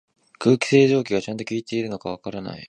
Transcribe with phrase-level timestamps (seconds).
[0.39, 2.59] 空気清浄機がちゃんと効いてるのかわからない